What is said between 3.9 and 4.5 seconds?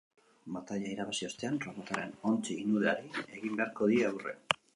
die aurre.